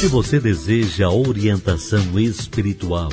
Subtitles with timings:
[0.00, 3.10] Se você deseja orientação espiritual,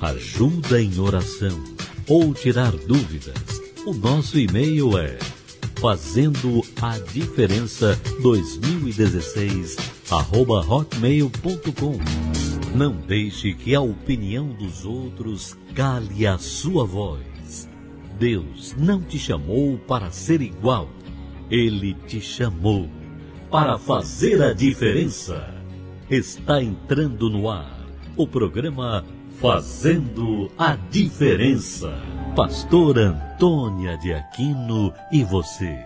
[0.00, 1.64] ajuda em oração
[2.06, 3.34] ou tirar dúvidas,
[3.84, 5.18] o nosso e-mail é
[5.80, 9.76] fazendo a diferença 2016
[10.08, 11.98] arroba hotmail.com.
[12.72, 17.68] Não deixe que a opinião dos outros cale a sua voz.
[18.16, 20.88] Deus não te chamou para ser igual.
[21.50, 22.88] Ele te chamou
[23.50, 25.57] para fazer a diferença.
[26.10, 27.70] Está entrando no ar
[28.16, 29.04] o programa
[29.42, 32.00] Fazendo a Diferença.
[32.34, 35.78] Pastor Antônia de Aquino e você.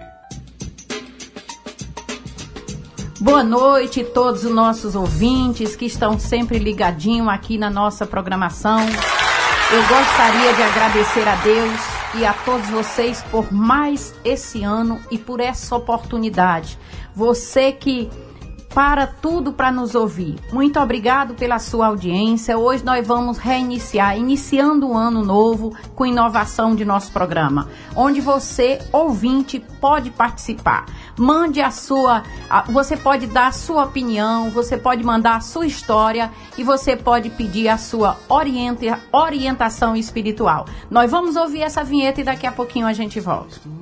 [3.20, 8.78] Boa noite a todos os nossos ouvintes que estão sempre ligadinhos aqui na nossa programação.
[8.78, 11.80] Eu gostaria de agradecer a Deus
[12.14, 16.78] e a todos vocês por mais esse ano e por essa oportunidade.
[17.12, 18.08] Você que
[18.74, 20.36] para tudo para nos ouvir.
[20.52, 22.56] Muito obrigado pela sua audiência.
[22.56, 28.78] Hoje nós vamos reiniciar, iniciando o ano novo com inovação de nosso programa, onde você,
[28.90, 30.86] ouvinte, pode participar.
[31.18, 32.22] Mande a sua,
[32.68, 37.30] você pode dar a sua opinião, você pode mandar a sua história e você pode
[37.30, 40.66] pedir a sua orienta, orientação espiritual.
[40.90, 43.81] Nós vamos ouvir essa vinheta e daqui a pouquinho a gente volta.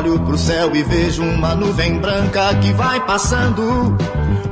[0.00, 3.94] Olho pro céu e vejo uma nuvem branca que vai passando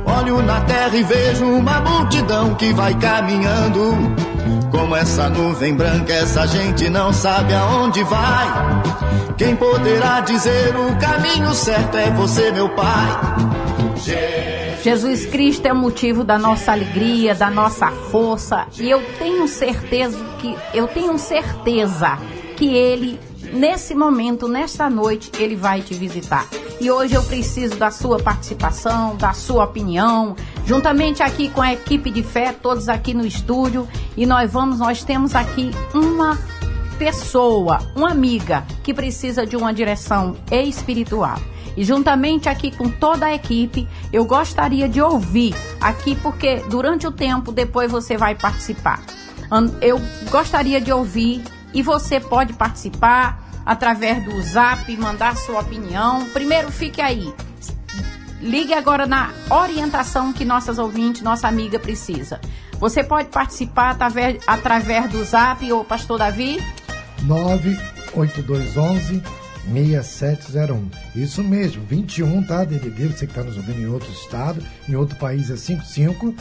[0.05, 3.95] Olho na terra e vejo uma multidão que vai caminhando.
[4.69, 8.45] Como essa nuvem branca, essa gente não sabe aonde vai.
[9.39, 13.07] Quem poderá dizer o caminho certo é você, meu Pai.
[14.83, 20.23] Jesus Cristo é o motivo da nossa alegria, da nossa força, e eu tenho certeza
[20.37, 22.19] que eu tenho certeza
[22.55, 23.19] que ele
[23.53, 26.47] nesse momento, nesta noite, ele vai te visitar.
[26.79, 32.09] E hoje eu preciso da sua participação, da sua opinião, juntamente aqui com a equipe
[32.09, 36.37] de fé, todos aqui no estúdio, e nós vamos, nós temos aqui uma
[36.97, 41.39] pessoa, uma amiga que precisa de uma direção espiritual.
[41.75, 47.11] E juntamente aqui com toda a equipe, eu gostaria de ouvir aqui, porque durante o
[47.11, 49.01] tempo depois você vai participar.
[49.81, 49.99] Eu
[50.29, 51.41] gostaria de ouvir
[51.73, 53.38] e você pode participar
[53.69, 56.27] através do zap, mandar sua opinião.
[56.31, 57.31] Primeiro, fique aí.
[58.41, 62.41] Ligue agora na orientação que nossas ouvintes, nossa amiga precisa.
[62.79, 66.57] Você pode participar através, através do zap, ou Pastor Davi?
[67.21, 69.21] 98211
[69.71, 70.89] 6701.
[71.15, 73.09] Isso mesmo, 21, tá, DDD?
[73.09, 76.33] Você que está nos ouvindo em outro estado, em outro país é 55.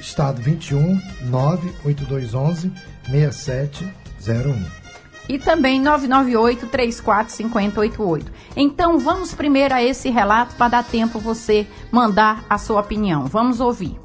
[0.00, 2.72] Estado 21 98211
[3.10, 4.81] 6701
[5.28, 8.32] e também 998 34 5088.
[8.56, 13.26] Então vamos primeiro a esse relato para dar tempo você mandar a sua opinião.
[13.26, 13.98] Vamos ouvir.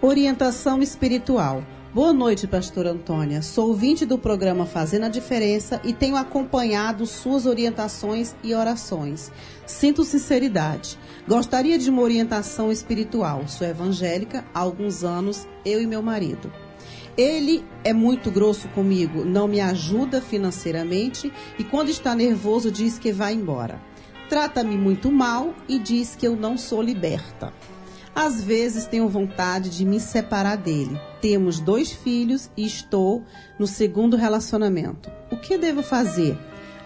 [0.00, 1.62] Orientação espiritual.
[1.94, 3.42] Boa noite, pastor Antônia.
[3.42, 9.30] Sou ouvinte do programa Fazendo a Diferença e tenho acompanhado suas orientações e orações.
[9.66, 10.98] Sinto sinceridade.
[11.26, 13.46] Gostaria de uma orientação espiritual.
[13.46, 16.52] Sou evangélica há alguns anos, eu e meu marido.
[17.16, 23.12] Ele é muito grosso comigo, não me ajuda financeiramente e quando está nervoso diz que
[23.12, 23.80] vai embora.
[24.28, 27.52] Trata-me muito mal e diz que eu não sou liberta.
[28.14, 30.98] Às vezes tenho vontade de me separar dele.
[31.20, 33.22] Temos dois filhos e estou
[33.58, 35.10] no segundo relacionamento.
[35.30, 36.36] O que devo fazer?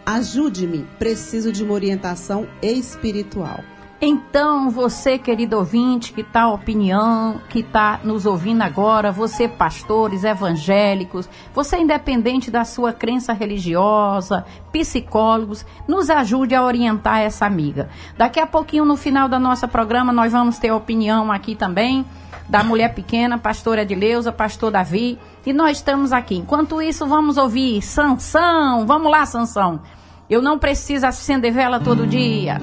[0.04, 3.64] Ajude-me, preciso de uma orientação espiritual.
[3.98, 11.26] Então, você, querido ouvinte, que está opinião, que está nos ouvindo agora, você, pastores, evangélicos,
[11.54, 17.88] você, independente da sua crença religiosa, psicólogos, nos ajude a orientar essa amiga.
[18.18, 22.04] Daqui a pouquinho, no final da nossa programa, nós vamos ter opinião aqui também
[22.46, 26.36] da mulher pequena, pastora Edileuza, pastor Davi, e nós estamos aqui.
[26.36, 28.86] Enquanto isso, vamos ouvir Sansão.
[28.86, 29.80] Vamos lá, Sansão.
[30.28, 32.60] Eu não preciso acender vela todo dia.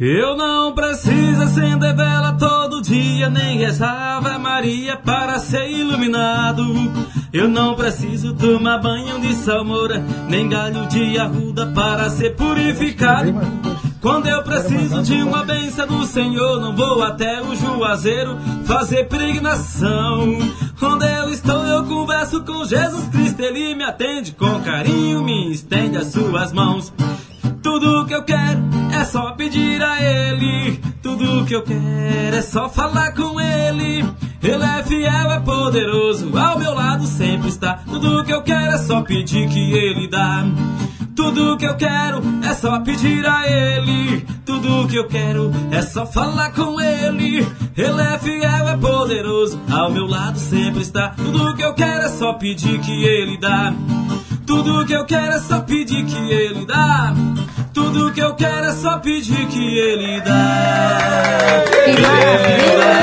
[0.00, 6.62] Eu não preciso acender vela todo dia, nem rezar Ave Maria para ser iluminado.
[7.32, 9.98] Eu não preciso tomar banho de salmoura,
[10.28, 13.34] nem galho de arruda para ser purificado.
[14.00, 20.38] Quando eu preciso de uma benção do Senhor, não vou até o Juazeiro fazer peregrinação.
[20.80, 25.96] Onde eu estou, eu converso com Jesus Cristo, ele me atende com carinho, me estende
[25.96, 26.92] as suas mãos.
[27.62, 28.60] Tudo que eu quero
[28.92, 30.80] é só pedir a Ele.
[31.02, 34.04] Tudo que eu quero é só falar com Ele.
[34.42, 37.74] Ele é fiel, é poderoso, ao meu lado sempre está.
[37.84, 40.44] Tudo que eu quero é só pedir que Ele dá.
[41.16, 44.24] Tudo que eu quero é só pedir a Ele.
[44.44, 47.46] Tudo que eu quero é só falar com Ele.
[47.76, 51.08] Ele é fiel, é poderoso, ao meu lado sempre está.
[51.10, 53.74] Tudo que eu quero é só pedir que Ele dá.
[54.46, 57.12] Tudo que eu quero é só pedir que Ele dá.
[57.72, 61.64] Tudo que eu quero é só pedir que Ele dá.
[61.84, 62.98] Que maravilha!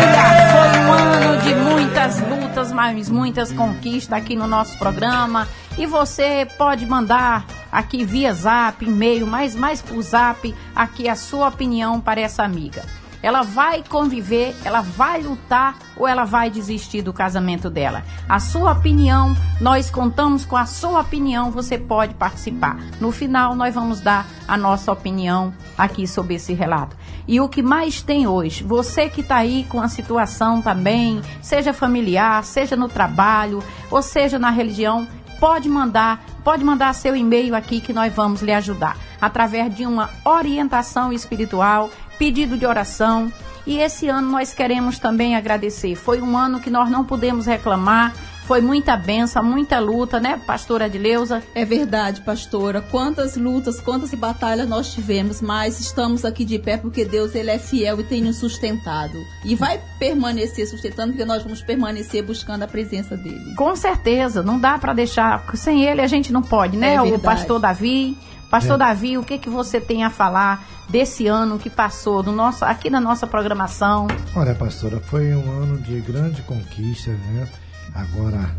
[0.51, 5.47] Foi um ano de muitas lutas, mas muitas conquistas aqui no nosso programa.
[5.77, 11.47] E você pode mandar aqui via zap, e-mail, mas mais por zap, aqui a sua
[11.49, 12.83] opinião para essa amiga.
[13.21, 18.03] Ela vai conviver, ela vai lutar ou ela vai desistir do casamento dela?
[18.27, 22.77] A sua opinião, nós contamos com a sua opinião, você pode participar.
[22.99, 26.95] No final, nós vamos dar a nossa opinião aqui sobre esse relato.
[27.27, 31.73] E o que mais tem hoje, você que está aí com a situação também, seja
[31.73, 35.07] familiar, seja no trabalho, ou seja na religião,
[35.45, 40.09] pode mandar, pode mandar seu e-mail aqui que nós vamos lhe ajudar através de uma
[40.25, 43.31] orientação espiritual pedido de oração.
[43.63, 45.95] E esse ano nós queremos também agradecer.
[45.95, 48.11] Foi um ano que nós não pudemos reclamar.
[48.45, 51.41] Foi muita benção, muita luta, né, pastora Adileuza?
[51.55, 52.79] É verdade, pastora.
[52.79, 57.57] Quantas lutas, quantas batalhas nós tivemos, mas estamos aqui de pé porque Deus ele é
[57.57, 59.17] fiel e tem nos sustentado.
[59.43, 63.55] E vai permanecer sustentando porque nós vamos permanecer buscando a presença dele.
[63.55, 66.95] Com certeza, não dá para deixar, sem ele a gente não pode, né?
[66.95, 68.15] É o pastor Davi,
[68.49, 68.77] Pastor é.
[68.77, 72.91] Davi, o que, que você tem a falar desse ano que passou do nosso, aqui
[72.91, 74.07] na nossa programação?
[74.35, 77.47] Olha, pastora, foi um ano de grande conquista, né?
[77.93, 78.55] Agora,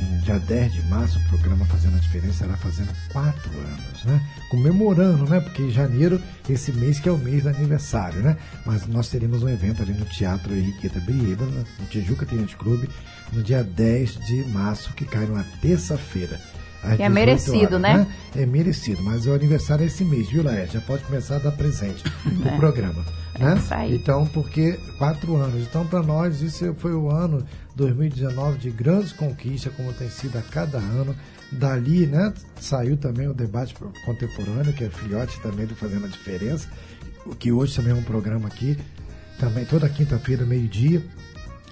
[0.00, 4.20] em dia 10 de março, o programa Fazendo a Diferença estará fazendo quatro anos, né?
[4.50, 5.40] Comemorando, né?
[5.40, 8.36] Porque em janeiro, esse mês que é o mês do aniversário, né?
[8.64, 12.88] Mas nós teremos um evento ali no Teatro Henriqueta Brieba, no Tijuca Tenente Clube,
[13.32, 16.38] no dia 10 de março, que cai numa terça-feira.
[16.98, 17.96] É merecido, horas, né?
[17.98, 18.06] né?
[18.36, 20.78] É merecido, mas o aniversário é esse mês, viu, Laércio?
[20.78, 22.56] Já pode começar a dar presente no é.
[22.56, 23.04] programa.
[23.34, 23.56] É né?
[23.56, 23.94] Isso aí.
[23.94, 25.62] Então, porque quatro anos.
[25.62, 27.44] Então, para nós, isso foi o ano
[27.76, 31.14] 2019 de grandes conquistas, como tem sido a cada ano.
[31.52, 33.74] Dali, né, saiu também o debate
[34.04, 36.68] contemporâneo, que é filhote também do Fazendo a Diferença,
[37.38, 38.76] que hoje também é um programa aqui,
[39.38, 41.04] também toda quinta-feira, meio-dia.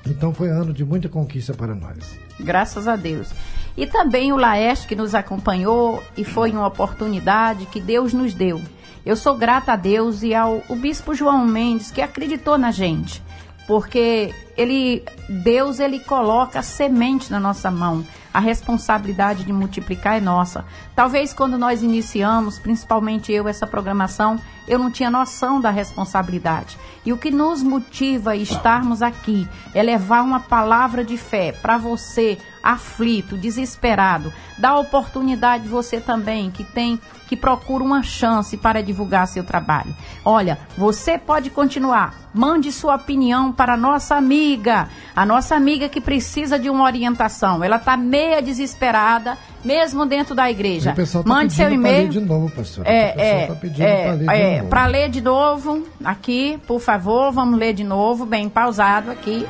[0.07, 2.17] Então, foi ano de muita conquista para nós.
[2.39, 3.31] Graças a Deus.
[3.77, 8.61] E também o Laeste que nos acompanhou e foi uma oportunidade que Deus nos deu.
[9.05, 13.23] Eu sou grata a Deus e ao o bispo João Mendes que acreditou na gente,
[13.67, 20.65] porque ele Deus ele coloca semente na nossa mão a responsabilidade de multiplicar é nossa.
[20.97, 26.77] Talvez quando nós iniciamos, principalmente eu, essa programação, eu não tinha noção da responsabilidade.
[27.07, 31.79] E o que nos motiva a estarmos aqui é levar uma palavra de fé para
[31.79, 39.27] você, aflito, desesperado, dar oportunidade você também que tem que procura uma chance para divulgar
[39.27, 39.95] seu trabalho.
[40.25, 42.15] Olha, você pode continuar.
[42.33, 47.63] Mande sua opinião para a nossa amiga, a nossa amiga que precisa de uma orientação.
[47.63, 50.95] Ela está meia desesperada, mesmo dentro da igreja.
[50.95, 52.09] Tá Mande seu e-mail.
[52.09, 52.85] de novo, pastor.
[52.87, 57.85] É, é, tá é, é para ler de novo aqui, por favor, vamos ler de
[57.85, 59.47] novo, bem pausado aqui.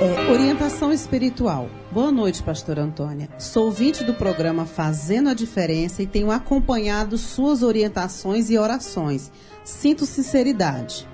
[0.00, 1.68] É, orientação espiritual.
[1.94, 3.28] Boa noite, pastor Antônia.
[3.38, 9.30] Sou ouvinte do programa Fazendo a Diferença e tenho acompanhado suas orientações e orações.
[9.62, 11.06] Sinto sinceridade.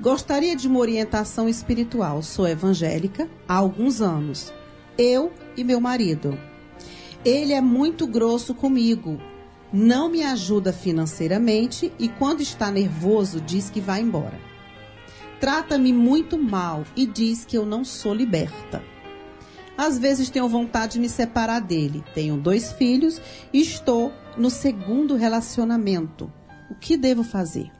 [0.00, 2.22] Gostaria de uma orientação espiritual.
[2.22, 4.50] Sou evangélica há alguns anos.
[4.96, 6.38] Eu e meu marido.
[7.22, 9.20] Ele é muito grosso comigo.
[9.70, 14.40] Não me ajuda financeiramente e quando está nervoso diz que vai embora.
[15.38, 18.82] Trata-me muito mal e diz que eu não sou liberta.
[19.78, 22.02] Às vezes tenho vontade de me separar dele.
[22.12, 26.32] Tenho dois filhos e estou no segundo relacionamento.
[26.68, 27.70] O que devo fazer?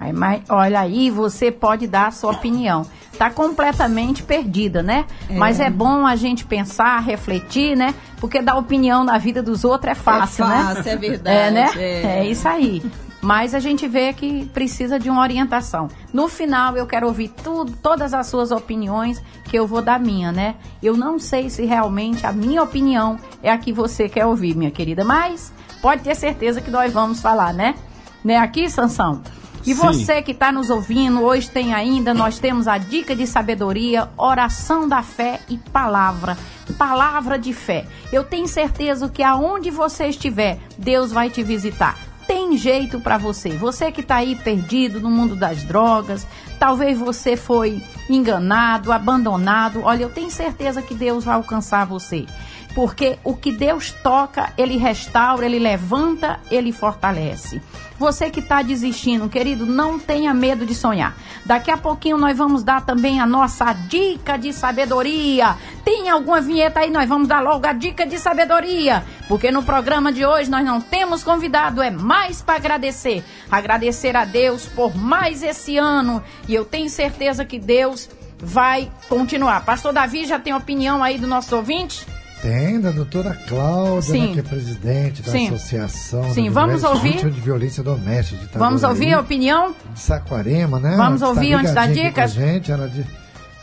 [0.00, 2.86] Aí, mas, olha aí, você pode dar a sua opinião.
[3.12, 5.04] Está completamente perdida, né?
[5.28, 5.34] É.
[5.34, 7.94] Mas é bom a gente pensar, refletir, né?
[8.18, 10.90] Porque dar opinião na vida dos outros é fácil, é fácil né?
[10.92, 11.24] É verdade.
[11.36, 11.70] É, né?
[11.76, 12.20] É.
[12.20, 12.82] é isso aí.
[13.24, 15.88] Mas a gente vê que precisa de uma orientação.
[16.12, 20.30] No final, eu quero ouvir tudo, todas as suas opiniões, que eu vou dar minha,
[20.30, 20.56] né?
[20.82, 24.70] Eu não sei se realmente a minha opinião é a que você quer ouvir, minha
[24.70, 25.50] querida, mas
[25.80, 27.74] pode ter certeza que nós vamos falar, né?
[28.22, 29.22] Né, aqui, Sansão?
[29.66, 29.80] E Sim.
[29.80, 34.86] você que está nos ouvindo, hoje tem ainda, nós temos a dica de sabedoria, oração
[34.86, 36.36] da fé e palavra.
[36.76, 37.86] Palavra de fé.
[38.12, 41.96] Eu tenho certeza que aonde você estiver, Deus vai te visitar.
[42.26, 43.50] Tem jeito para você.
[43.50, 46.26] Você que está aí perdido no mundo das drogas,
[46.58, 49.82] talvez você foi enganado, abandonado.
[49.82, 52.26] Olha, eu tenho certeza que Deus vai alcançar você.
[52.74, 57.62] Porque o que Deus toca, Ele restaura, Ele levanta, Ele fortalece.
[57.98, 61.16] Você que está desistindo, querido, não tenha medo de sonhar.
[61.46, 65.56] Daqui a pouquinho nós vamos dar também a nossa dica de sabedoria.
[65.84, 66.90] Tem alguma vinheta aí?
[66.90, 69.04] Nós vamos dar logo a dica de sabedoria.
[69.28, 73.24] Porque no programa de hoje nós não temos convidado, é mais para agradecer.
[73.48, 76.22] Agradecer a Deus por mais esse ano.
[76.48, 78.08] E eu tenho certeza que Deus
[78.38, 79.64] vai continuar.
[79.64, 82.04] Pastor Davi já tem opinião aí do nosso ouvinte?
[82.44, 85.46] Tem, da doutora Cláudia, né, que é presidente da Sim.
[85.46, 87.30] Associação Sim, vamos ouvir?
[87.30, 88.46] De Violência Doméstica.
[88.46, 89.74] de Vamos ouvir a opinião?
[89.94, 90.94] De Saquarema, né?
[90.94, 92.26] Vamos Ela ouvir antes da aqui dica?
[92.28, 93.06] gente, ela diz...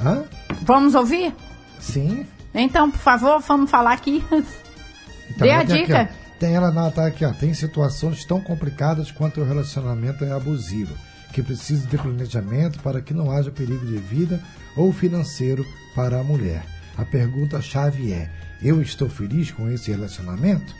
[0.03, 0.23] Hã?
[0.63, 1.31] Vamos ouvir?
[1.79, 2.25] Sim.
[2.55, 4.23] Então, por favor, vamos falar aqui.
[5.33, 6.09] Então, Dê a aqui, dica.
[6.11, 7.31] ó, tem ela na- tá aqui, ó.
[7.31, 10.93] Tem situações tão complicadas quanto o relacionamento é abusivo,
[11.31, 14.41] que precisa de planejamento para que não haja perigo de vida
[14.75, 16.65] ou financeiro para a mulher.
[16.97, 18.29] A pergunta-chave é:
[18.61, 20.75] eu estou feliz com esse relacionamento?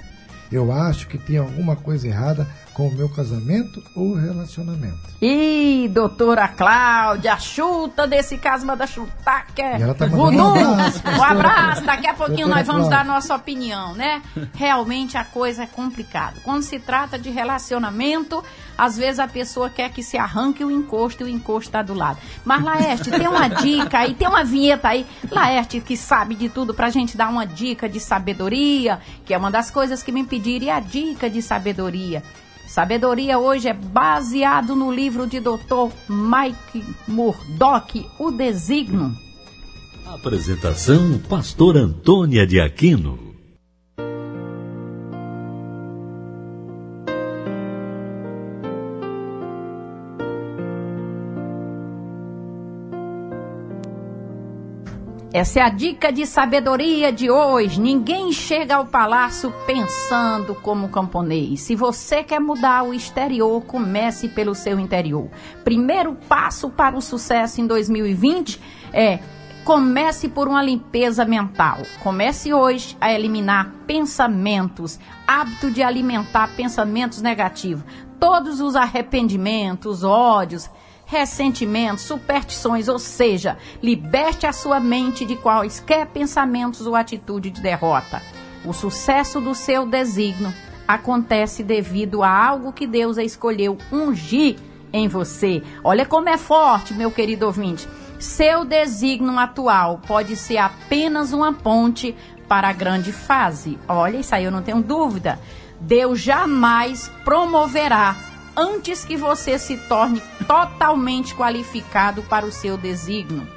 [0.51, 4.97] Eu acho que tem alguma coisa errada com o meu casamento ou relacionamento.
[5.21, 11.01] Ih, doutora Cláudia, chuta desse caso, manda chutar, que é E ela tá um abraço,
[11.05, 12.97] Um abraço, daqui a pouquinho Doutora nós vamos Cláudia.
[12.97, 14.21] dar nossa opinião, né?
[14.53, 16.37] Realmente a coisa é complicada.
[16.43, 18.43] Quando se trata de relacionamento,
[18.77, 21.93] às vezes a pessoa quer que se arranque o encosto e o encosto está do
[21.93, 22.17] lado.
[22.43, 25.05] Mas Laerte, tem uma dica aí, tem uma vinheta aí.
[25.29, 29.51] Laerte, que sabe de tudo, pra gente dar uma dica de sabedoria, que é uma
[29.51, 32.23] das coisas que me pediram, e a dica de sabedoria.
[32.71, 35.91] Sabedoria hoje é baseado no livro de Dr.
[36.07, 39.13] Mike Murdock, O Designo.
[40.05, 43.30] Apresentação Pastor Antônia de Aquino.
[55.41, 57.81] Essa é a dica de sabedoria de hoje.
[57.81, 61.61] Ninguém chega ao palácio pensando como camponês.
[61.61, 65.31] Se você quer mudar o exterior, comece pelo seu interior.
[65.63, 68.61] Primeiro passo para o sucesso em 2020
[68.93, 69.17] é
[69.65, 71.79] comece por uma limpeza mental.
[72.03, 77.83] Comece hoje a eliminar pensamentos, hábito de alimentar pensamentos negativos.
[78.19, 80.69] Todos os arrependimentos, ódios,
[81.11, 88.21] ressentimentos, superstições, ou seja, liberte a sua mente de quaisquer pensamentos ou atitude de derrota.
[88.63, 90.53] O sucesso do seu desígnio
[90.87, 94.55] acontece devido a algo que Deus escolheu ungir
[94.93, 95.61] em você.
[95.83, 97.85] Olha como é forte, meu querido ouvinte.
[98.17, 102.15] Seu desígnio atual pode ser apenas uma ponte
[102.47, 103.77] para a grande fase.
[103.85, 105.37] Olha, isso aí eu não tenho dúvida.
[105.77, 108.15] Deus jamais promoverá
[108.61, 113.47] antes que você se torne totalmente qualificado para o seu desígnio.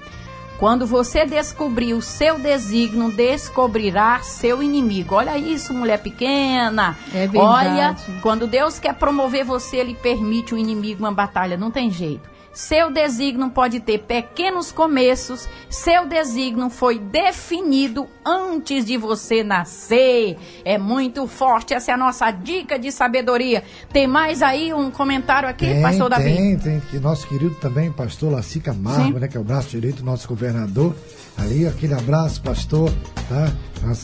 [0.58, 5.16] Quando você descobrir o seu desígnio, descobrirá seu inimigo.
[5.16, 6.96] Olha isso, mulher pequena.
[7.12, 7.36] É verdade.
[7.38, 11.56] Olha, quando Deus quer promover você, ele permite o inimigo uma batalha.
[11.56, 12.33] Não tem jeito.
[12.54, 15.48] Seu desígnio pode ter pequenos começos.
[15.68, 20.38] Seu desígnio foi definido antes de você nascer.
[20.64, 21.74] É muito forte.
[21.74, 23.64] Essa é a nossa dica de sabedoria.
[23.92, 26.24] Tem mais aí um comentário aqui, Tem, Pastor Davi?
[26.32, 26.80] tem, tem.
[26.80, 29.18] Que nosso querido também, pastor Laci Camargo, Sim.
[29.18, 30.94] né, que é o braço direito do nosso governador.
[31.36, 32.88] Ali, aquele abraço, pastor,
[33.28, 33.52] tá?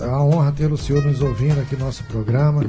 [0.04, 2.66] É uma honra ter o senhor nos ouvindo aqui no nosso programa,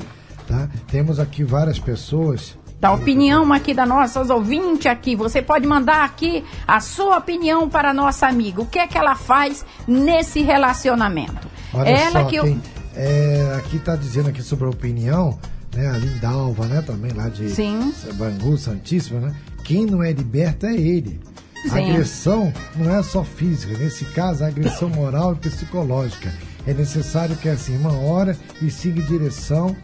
[0.48, 0.70] tá?
[0.88, 2.56] Temos aqui várias pessoas.
[2.82, 5.16] Da opinião aqui das nossas ouvintes aqui.
[5.16, 8.60] Você pode mandar aqui a sua opinião para a nossa amiga.
[8.62, 11.48] O que é que ela faz nesse relacionamento?
[11.76, 12.60] Olha ela só, que eu- tem,
[12.96, 15.38] é, aqui tá dizendo aqui sobre a opinião,
[15.76, 15.88] né?
[15.90, 16.82] A Lindalva, né?
[16.82, 17.94] Também lá de Sim.
[18.16, 19.36] Bangu, Santíssima, né?
[19.64, 21.22] Quem não é liberto é ele.
[21.70, 21.92] Sim.
[21.92, 26.34] agressão não é só física, nesse caso, a agressão moral e psicológica.
[26.66, 29.76] É necessário que essa irmã ora e siga em direção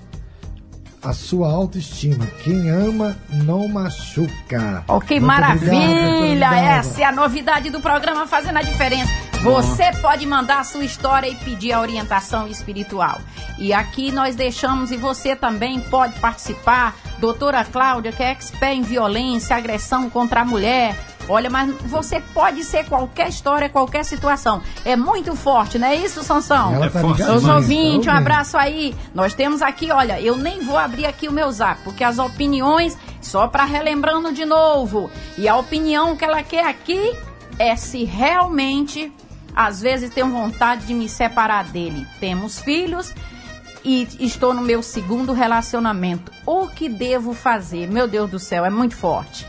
[1.01, 2.25] à sua autoestima.
[2.43, 4.83] Quem ama não machuca.
[4.87, 6.55] Ok, Muito obrigado, maravilha!
[6.55, 9.11] Essa é a novidade do programa Fazendo a Diferença.
[9.41, 13.19] Você pode mandar a sua história e pedir a orientação espiritual.
[13.57, 16.95] E aqui nós deixamos, e você também pode participar.
[17.19, 20.95] Doutora Cláudia, que é expert em violência, agressão contra a mulher.
[21.29, 24.61] Olha, mas você pode ser qualquer história, qualquer situação.
[24.85, 26.73] É muito forte, não é isso, Sansão?
[26.73, 28.09] Ela É tá Os ouvintes, um ouvindo?
[28.09, 28.95] abraço aí.
[29.13, 32.97] Nós temos aqui, olha, eu nem vou abrir aqui o meu zap, porque as opiniões
[33.21, 35.11] Só para relembrando de novo.
[35.37, 37.13] E a opinião que ela quer aqui
[37.59, 39.11] é se realmente,
[39.53, 42.07] às vezes, tenho vontade de me separar dele.
[42.21, 43.13] Temos filhos
[43.83, 46.31] e estou no meu segundo relacionamento.
[46.45, 47.87] O que devo fazer?
[47.87, 49.45] Meu Deus do céu, é muito forte.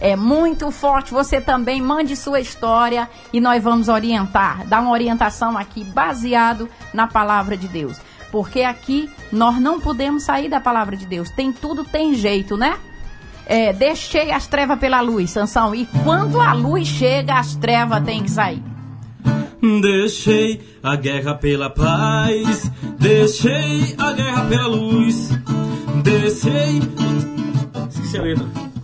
[0.00, 1.12] É muito forte.
[1.12, 7.06] Você também mande sua história e nós vamos orientar, dar uma orientação aqui baseado na
[7.06, 7.98] palavra de Deus.
[8.30, 11.30] Porque aqui nós não podemos sair da palavra de Deus.
[11.30, 12.76] Tem tudo, tem jeito, né?
[13.46, 15.74] É, deixei as trevas pela luz, Sansão.
[15.74, 18.62] E quando a luz chega, as trevas têm que sair.
[19.80, 25.30] Deixei a guerra pela paz, deixei a guerra pela luz,
[26.02, 26.80] deixei.
[27.88, 28.75] Esqueci a letra.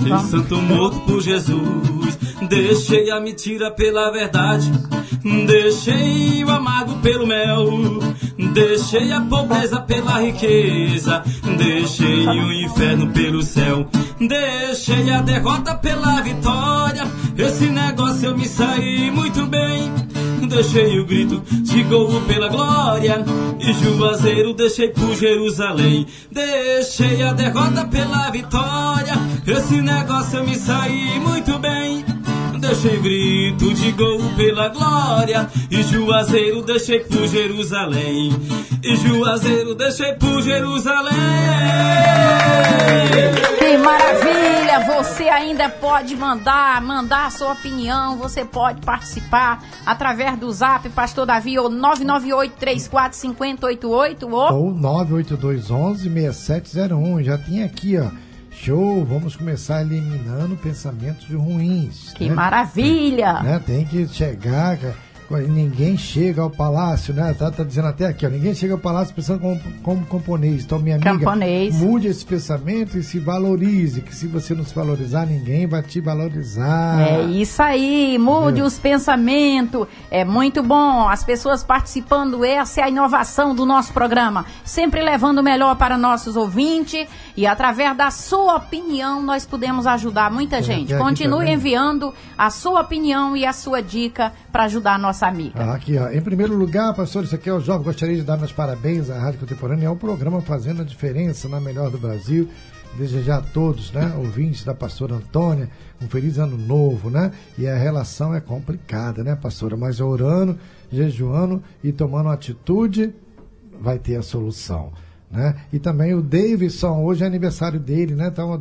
[0.00, 4.70] Deixei santo morto por Jesus, deixei a mentira pela verdade,
[5.46, 7.66] deixei o amargo pelo mel,
[8.52, 11.22] deixei a pobreza pela riqueza,
[11.56, 13.88] deixei o inferno pelo céu,
[14.20, 17.04] deixei a derrota pela vitória.
[17.36, 19.92] Esse negócio eu me saí muito bem.
[20.48, 23.24] Deixei o grito de gol pela glória
[23.58, 26.06] e Juazeiro deixei por Jerusalém.
[26.30, 29.14] Deixei a derrota pela vitória.
[29.46, 32.04] Esse negócio eu me saí muito bem.
[32.58, 38.32] Deixei grito de gol pela glória e Juazeiro deixei por Jerusalém.
[38.82, 41.14] E Juazeiro deixei por Jerusalém.
[43.56, 44.80] Que maravilha!
[44.96, 51.24] Você ainda pode mandar, mandar a sua opinião, você pode participar através do zap, Pastor
[51.24, 54.52] Davi, ou 998-345088 ou...
[54.52, 57.22] Ou 98211-6701.
[57.22, 58.10] Já tem aqui, ó.
[58.56, 59.04] Show!
[59.04, 62.12] Vamos começar eliminando pensamentos ruins.
[62.14, 62.34] Que né?
[62.34, 63.42] maravilha!
[63.42, 63.60] Né?
[63.64, 64.78] Tem que chegar
[65.30, 67.34] ninguém chega ao palácio, né?
[67.34, 70.64] Tá, tá dizendo até aqui, ó, ninguém chega ao palácio pensando como, como camponês.
[70.64, 71.74] Então, minha amiga, camponês.
[71.74, 76.00] mude esse pensamento e se valorize, que se você não se valorizar, ninguém vai te
[76.00, 77.00] valorizar.
[77.00, 79.86] É isso aí, mude os pensamentos.
[80.10, 81.08] É muito bom.
[81.08, 84.44] As pessoas participando, essa é a inovação do nosso programa.
[84.64, 90.30] Sempre levando o melhor para nossos ouvintes e através da sua opinião nós podemos ajudar
[90.30, 90.94] muita gente.
[90.96, 95.52] Continue enviando a sua opinião e a sua dica para ajudar a nossa amiga.
[95.54, 96.10] Ah, aqui, ó.
[96.10, 97.84] Em primeiro lugar, pastor, isso aqui é o jovem.
[97.84, 99.86] Gostaria de dar meus parabéns à Rádio Contemporânea.
[99.86, 102.48] É o programa Fazendo a Diferença na Melhor do Brasil.
[102.98, 105.68] Desejar a todos, né, ouvintes da pastora Antônia,
[106.00, 107.30] um feliz ano novo, né?
[107.58, 109.76] E a relação é complicada, né, pastora?
[109.76, 110.58] Mas orando,
[110.90, 113.12] jejuando e tomando atitude,
[113.80, 114.92] vai ter a solução.
[115.30, 115.56] Né?
[115.72, 118.28] E também o Davidson, hoje é aniversário dele, né?
[118.28, 118.58] Então,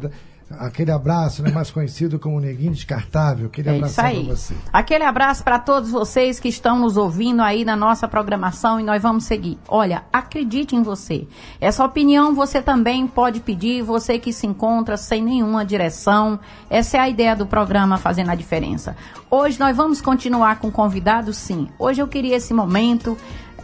[0.51, 3.47] aquele abraço, né, mais conhecido como Neguinho Descartável.
[3.47, 4.55] Aquele é abraço para você.
[4.71, 9.01] Aquele abraço para todos vocês que estão nos ouvindo aí na nossa programação e nós
[9.01, 9.57] vamos seguir.
[9.67, 11.27] Olha, acredite em você.
[11.59, 16.39] Essa opinião você também pode pedir, você que se encontra sem nenhuma direção.
[16.69, 18.95] Essa é a ideia do programa Fazendo a Diferença.
[19.29, 21.67] Hoje nós vamos continuar com convidados, sim.
[21.79, 23.17] Hoje eu queria esse momento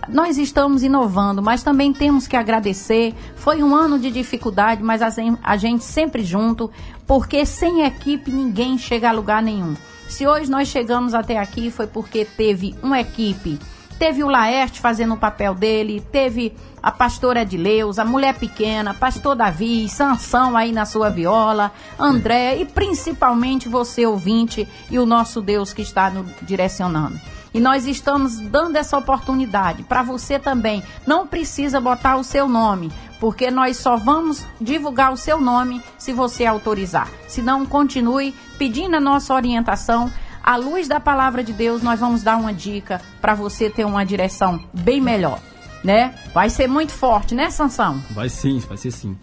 [0.09, 3.13] nós estamos inovando, mas também temos que agradecer.
[3.35, 6.71] Foi um ano de dificuldade, mas a gente sempre junto,
[7.05, 9.75] porque sem equipe ninguém chega a lugar nenhum.
[10.07, 13.57] Se hoje nós chegamos até aqui foi porque teve uma equipe.
[13.97, 19.35] Teve o Laerte fazendo o papel dele, teve a pastora Edileus, a mulher pequena, pastor
[19.35, 25.71] Davi, Sansão aí na sua viola, André e principalmente você ouvinte e o nosso Deus
[25.71, 27.19] que está nos direcionando.
[27.53, 30.83] E nós estamos dando essa oportunidade para você também.
[31.05, 36.13] Não precisa botar o seu nome, porque nós só vamos divulgar o seu nome se
[36.13, 37.09] você autorizar.
[37.27, 40.11] Se não, continue pedindo a nossa orientação.
[40.43, 44.03] À luz da palavra de Deus, nós vamos dar uma dica para você ter uma
[44.03, 45.39] direção bem melhor,
[45.83, 46.15] né?
[46.33, 48.01] Vai ser muito forte, né, Sansão?
[48.09, 49.15] Vai sim, vai ser sim.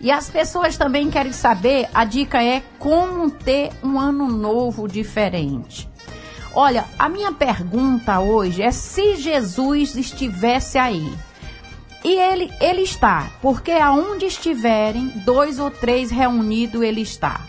[0.00, 5.88] E as pessoas também querem saber, a dica é como ter um ano novo diferente.
[6.54, 11.12] Olha, a minha pergunta hoje é se Jesus estivesse aí.
[12.04, 17.40] E ele, ele está, porque aonde estiverem dois ou três reunidos, ele está.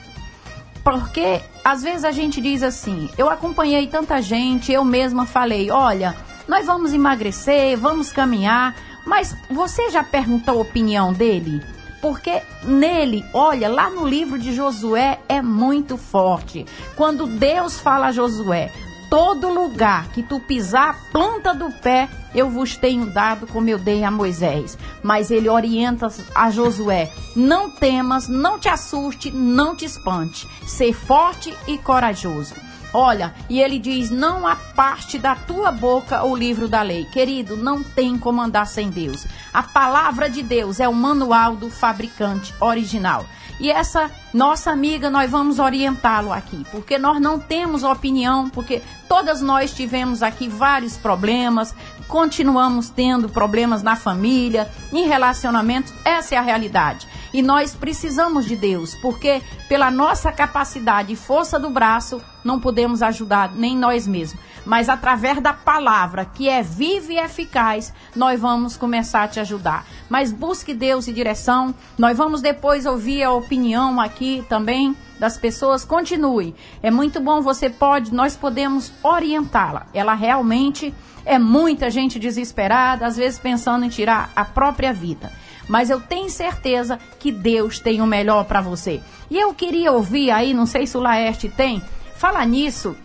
[0.84, 6.16] Porque às vezes a gente diz assim: eu acompanhei tanta gente, eu mesma falei, olha,
[6.48, 11.62] nós vamos emagrecer, vamos caminhar, mas você já perguntou a opinião dele?
[12.02, 16.66] Porque nele, olha, lá no livro de Josué é muito forte.
[16.96, 18.72] Quando Deus fala a Josué,
[19.16, 23.80] todo lugar que tu pisar a planta do pé, eu vos tenho dado como eu
[23.80, 24.78] dei a Moisés.
[25.02, 30.46] Mas ele orienta a Josué: não temas, não te assuste, não te espante.
[30.68, 32.56] Ser forte e corajoso.
[32.94, 37.06] Olha, e ele diz: não há parte da tua boca o livro da lei.
[37.06, 39.26] Querido, não tem como andar sem Deus.
[39.54, 43.26] A palavra de Deus é o manual do fabricante original.
[43.60, 49.42] E essa nossa amiga, nós vamos orientá-lo aqui, porque nós não temos opinião, porque todas
[49.42, 51.74] nós tivemos aqui vários problemas,
[52.08, 57.08] continuamos tendo problemas na família, em relacionamentos, essa é a realidade.
[57.36, 63.04] E nós precisamos de Deus, porque pela nossa capacidade e força do braço, não podemos
[63.04, 64.40] ajudar nem nós mesmos.
[64.66, 69.86] Mas através da palavra, que é viva e eficaz, nós vamos começar a te ajudar.
[70.08, 71.76] Mas busque Deus e direção.
[71.98, 75.84] Nós vamos depois ouvir a opinião aqui também das pessoas.
[75.84, 76.56] Continue.
[76.82, 79.88] É muito bom, você pode, nós podemos orientá-la.
[79.94, 80.94] Ela realmente
[81.26, 85.30] é muita gente desesperada, às vezes pensando em tirar a própria vida
[85.68, 89.02] mas eu tenho certeza que Deus tem o melhor para você.
[89.30, 91.82] E eu queria ouvir aí, não sei se o Laerte tem,
[92.16, 92.96] fala nisso.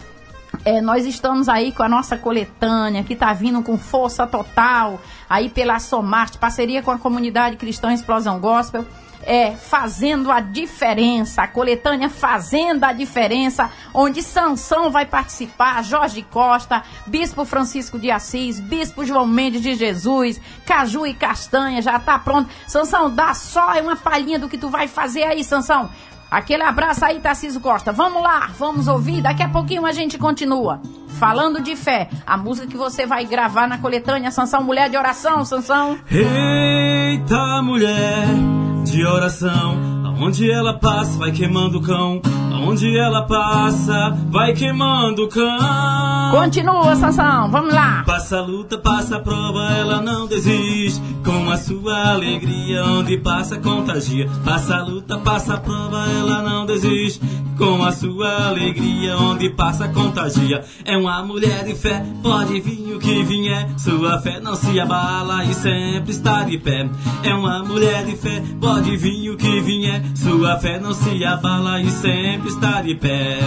[0.64, 5.48] É, nós estamos aí com a nossa coletânea, que está vindo com força total, aí
[5.48, 8.84] pela Somarte, parceria com a comunidade cristã Explosão Gospel
[9.22, 16.82] é, fazendo a diferença, a coletânea fazendo a diferença, onde Sansão vai participar, Jorge Costa,
[17.06, 22.50] Bispo Francisco de Assis, Bispo João Mendes de Jesus, Caju e Castanha, já tá pronto.
[22.66, 25.90] Sansão, dá só uma palhinha do que tu vai fazer aí, Sansão.
[26.30, 27.92] Aquele abraço aí, Tarcísio Costa.
[27.92, 29.20] Vamos lá, vamos ouvir.
[29.20, 30.80] Daqui a pouquinho a gente continua.
[31.18, 35.44] Falando de fé, a música que você vai gravar na coletânea Sansão Mulher de Oração,
[35.44, 35.98] Sansão.
[36.08, 38.59] Eita, mulher
[38.90, 39.78] de oração.
[40.04, 42.20] Aonde ela passa, vai queimando o cão.
[42.60, 46.30] Aonde ela passa, vai queimando o cão.
[46.30, 48.04] Continua, Sansão, vamos lá.
[48.06, 51.00] Passa a luta, passa a prova, ela não desiste.
[51.24, 54.28] Com a sua alegria, onde passa, contagia.
[54.44, 57.20] Passa a luta, passa a prova, ela não desiste.
[57.56, 60.62] Com a sua alegria, onde passa, contagia.
[60.84, 63.68] É uma mulher de fé, pode vir o que vier.
[63.78, 66.88] Sua fé não se abala e sempre está de pé.
[67.22, 70.02] É uma mulher de fé, pode vir o que vier.
[70.14, 73.38] Sua fé não se abala e sempre está de pé.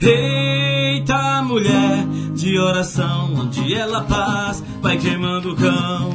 [0.00, 6.10] Eita, mulher de oração, onde ela paz, vai queimando o cão.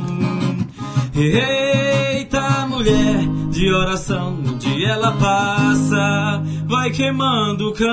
[1.13, 7.91] Eita, mulher de oração, onde ela passa, vai queimando o cão.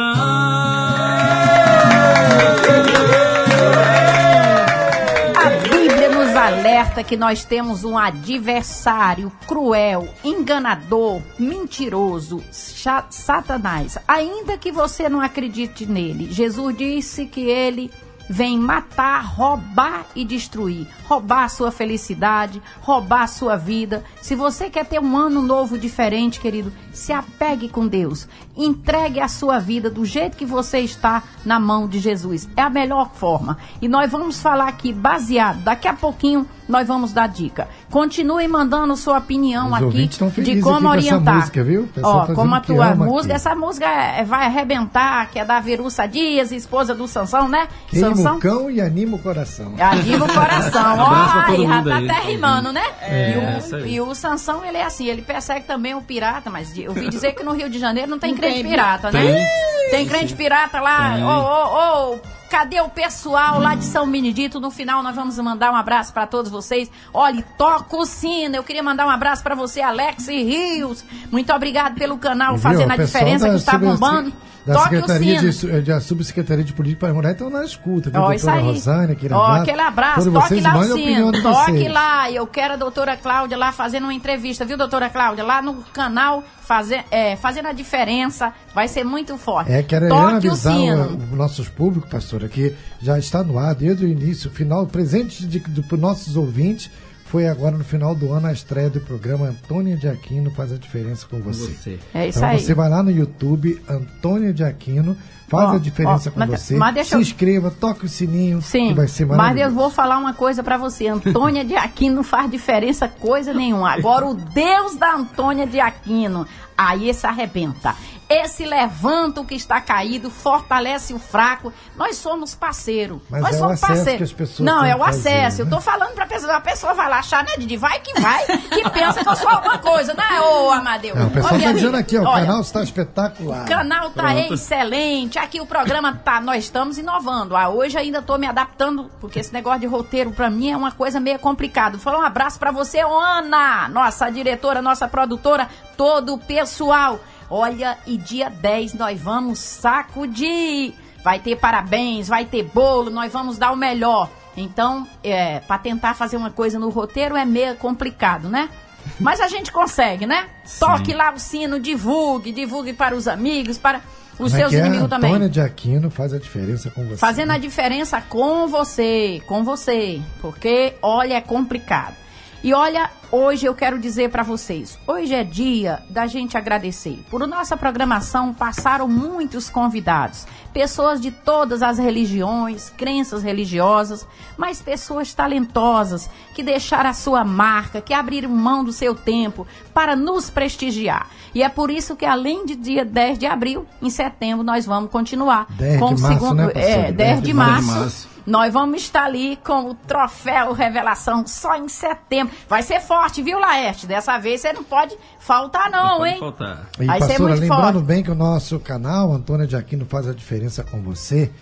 [6.39, 13.99] Alerta que nós temos um adversário cruel, enganador, mentiroso, Satanás.
[14.07, 17.91] Ainda que você não acredite nele, Jesus disse que ele
[18.29, 20.87] vem matar, roubar e destruir.
[21.05, 24.05] Roubar a sua felicidade, roubar a sua vida.
[24.21, 28.29] Se você quer ter um ano novo diferente, querido, se apegue com Deus.
[28.57, 32.49] Entregue a sua vida do jeito que você está na mão de Jesus.
[32.57, 33.59] É a melhor forma.
[33.81, 37.69] E nós vamos falar aqui baseado, daqui a pouquinho nós vamos dar dica.
[37.91, 40.07] Continue mandando sua opinião Os aqui
[40.43, 41.37] de como aqui orientar.
[41.37, 41.89] música, viu?
[42.03, 43.49] Ó, como a tua música, aqui.
[43.49, 47.67] essa música é, vai arrebentar, que é da Verussa Dias, esposa do Sansão, né?
[47.89, 48.37] Queima Sansão.
[48.37, 49.75] o cão e anima o coração.
[49.81, 50.99] Anima o coração.
[51.01, 52.11] Ó, aí, já tá aí.
[52.11, 52.85] até rimando, né?
[53.01, 56.77] É, e, o, e o Sansão, ele é assim, ele persegue também o pirata, mas
[56.77, 59.23] eu ouvi dizer que no Rio de Janeiro não tem não crente tem, pirata, né?
[59.23, 64.59] Tem, tem crente pirata lá, ô, ô, ô Cadê o pessoal lá de São Benedito?
[64.59, 66.91] No final nós vamos mandar um abraço para todos vocês.
[67.13, 68.57] Olha, toca o sino.
[68.57, 71.05] Eu queria mandar um abraço para você, Alex Rios.
[71.31, 74.33] Muito obrigado pelo canal Fazendo a Diferença que está bombando
[74.69, 78.33] da Secretaria de, de, Subsecretaria de Política para Morar estão na escuta, viu?
[78.33, 78.63] Isso aí.
[78.63, 79.63] Rosânia, aquele abraço.
[79.63, 82.31] aquele abraço, toque lá o sino, toque lá.
[82.31, 85.45] Eu quero a doutora Cláudia lá fazendo uma entrevista, viu, doutora Cláudia?
[85.45, 89.73] Lá no canal fazer, é, Fazendo a Diferença, vai ser muito forte.
[89.73, 94.09] É, quero toque avisar os nossos públicos, pastora, que já está no ar desde o
[94.09, 95.47] início, final, presente
[95.89, 96.91] para os nossos ouvintes,
[97.29, 100.77] foi agora no final do ano a estreia do programa Antônia de Aquino faz a
[100.77, 101.73] diferença com você.
[101.73, 101.99] você.
[102.15, 102.59] É isso então aí.
[102.59, 105.15] você vai lá no YouTube, Antônia de Aquino,
[105.47, 106.77] faz ó, a diferença ó, com mas, você.
[106.77, 107.21] Mas se eu...
[107.21, 109.61] inscreva, toque o sininho, Sim, que vai ser maravilhoso.
[109.61, 111.07] Mas eu vou falar uma coisa para você.
[111.09, 113.93] Antônia de Aquino não faz diferença coisa nenhuma.
[113.93, 117.95] Agora o Deus da Antônia de Aquino, aí esse arrebenta.
[118.29, 121.73] Esse levanta o que está caído, fortalece o fraco.
[121.97, 123.23] Nós somos parceiro.
[123.31, 124.25] Mas Nós é somos parceiro.
[124.61, 125.59] Não, é o acesso.
[125.59, 125.63] Né?
[125.65, 127.79] Eu tô falando pra pessoa, a pessoa vai lá achar, né, Didi?
[127.79, 131.17] Vai que vai, que pensa que eu sou alguma coisa, né, ô Amadeu?
[131.17, 133.63] Não, o pessoal Ô, tá dizendo aqui, ó, o canal está espetacular.
[133.63, 134.55] O canal tá Pronto.
[134.55, 135.39] excelente.
[135.39, 137.57] Aqui o programa tá, nós estamos inovando.
[137.57, 140.93] Ah, hoje ainda tô me adaptando, porque esse negócio de roteiro pra mim é uma
[140.93, 141.99] coisa meio complicado.
[141.99, 147.19] Falar um abraço pra você, Ana, nossa diretora, nossa produtora, todo o pessoal.
[147.51, 150.95] Olha, e dia 10 nós vamos sacudir.
[151.25, 154.31] Vai ter parabéns, vai ter bolo, nós vamos dar o melhor.
[154.57, 158.69] Então, é, para tentar fazer uma coisa no roteiro é meio complicado, né?
[159.21, 160.49] Mas a gente consegue, né?
[160.65, 160.81] Sim.
[160.81, 164.01] Toque lá o sino, divulgue, divulgue para os amigos, para
[164.39, 165.31] os seus é inimigos também.
[165.31, 167.17] Antônia de Aquino faz a diferença com você.
[167.17, 170.21] Fazendo a diferença com você, com você.
[170.41, 172.15] Porque, olha, é complicado.
[172.63, 177.21] E olha, hoje eu quero dizer para vocês, hoje é dia da gente agradecer.
[177.31, 185.33] Por nossa programação passaram muitos convidados, pessoas de todas as religiões, crenças religiosas, mas pessoas
[185.33, 191.29] talentosas que deixaram a sua marca, que abriram mão do seu tempo para nos prestigiar.
[191.55, 195.13] E é por isso que além de dia 10 de abril, em setembro nós vamos
[195.13, 197.87] continuar 10 com de março, segundo, né, é, 10, 10 de março.
[197.87, 202.55] De março nós vamos estar ali com o troféu Revelação só em setembro.
[202.69, 204.07] Vai ser forte, viu, Laerte?
[204.07, 206.39] Dessa vez você não pode faltar, não, não hein?
[206.39, 206.89] Faltar.
[206.99, 208.07] E, Vai pastora, ser muito lembrando forte.
[208.07, 211.53] bem que o nosso canal, Antônia de Aquino, faz a diferença com você.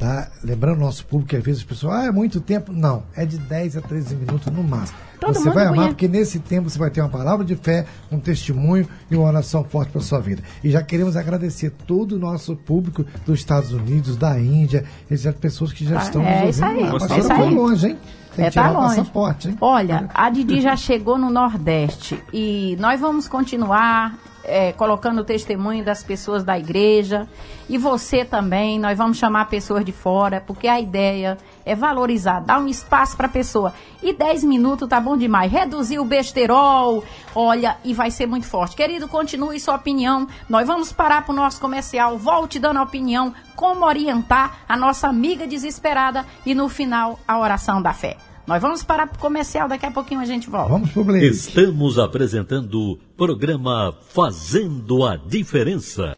[0.00, 0.30] Tá?
[0.42, 2.72] Lembrando o nosso público que às vezes as pessoas, ah, é muito tempo.
[2.72, 4.98] Não, é de 10 a 13 minutos no máximo.
[5.20, 8.18] Todo você vai amar, porque nesse tempo você vai ter uma palavra de fé, um
[8.18, 10.42] testemunho e uma oração forte para sua vida.
[10.64, 15.70] E já queremos agradecer todo o nosso público dos Estados Unidos, da Índia, essas pessoas
[15.70, 16.96] que já ah, estão é nos ouvindo.
[16.96, 17.38] Isso aí.
[17.38, 17.98] foi longe, hein?
[18.34, 18.96] Tem é, tá longe.
[18.96, 19.58] passaporte, hein?
[19.60, 25.84] Olha, a Didi já chegou no Nordeste e nós vamos continuar é, colocando o testemunho
[25.84, 27.28] das pessoas da igreja
[27.68, 28.78] e você também.
[28.78, 33.26] Nós vamos chamar pessoas de fora, porque a ideia é valorizar, dar um espaço para
[33.26, 33.72] a pessoa.
[34.02, 35.52] E 10 minutos tá bom demais.
[35.52, 38.76] Reduzir o besterol, olha, e vai ser muito forte.
[38.76, 40.26] Querido, continue sua opinião.
[40.48, 42.18] Nós vamos parar para o nosso comercial.
[42.18, 47.80] Volte dando a opinião, como orientar a nossa amiga desesperada e no final a oração
[47.82, 48.29] da fé.
[48.46, 50.70] Nós vamos parar para o comercial, daqui a pouquinho a gente volta.
[50.70, 56.16] Vamos pro Estamos apresentando o programa Fazendo a Diferença.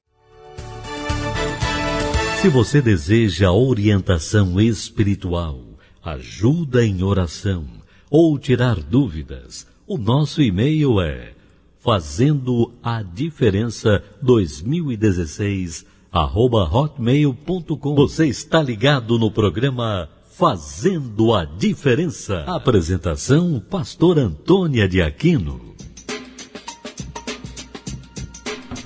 [2.41, 5.61] Se você deseja orientação espiritual,
[6.03, 7.65] ajuda em oração
[8.11, 11.35] ou tirar dúvidas, o nosso e-mail é
[11.79, 17.95] fazendo a diferença 2016 arroba hotmail.com.
[17.95, 22.45] Você está ligado no programa Fazendo a Diferença.
[22.47, 25.61] Apresentação: Pastor Antônia de Aquino.